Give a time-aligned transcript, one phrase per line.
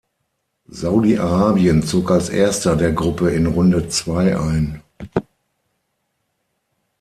[0.67, 4.81] Saudi-Arabien zog als erster der Gruppe in Runde zwei ein.